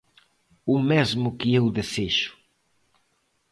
O 0.65 0.75
mesmo 0.89 1.35
que 1.37 1.49
eu 1.57 1.65
desexo. 1.77 2.33